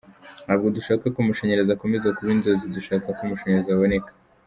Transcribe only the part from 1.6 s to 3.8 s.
akomeza kuba inzozi, dushaka ko amashanyarazi